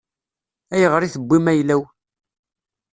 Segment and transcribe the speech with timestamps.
[0.73, 1.81] Ayɣer i tewwim ayla-w?